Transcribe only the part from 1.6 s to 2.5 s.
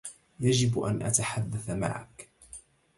معك.